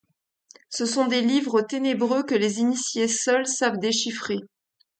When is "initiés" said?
2.59-3.07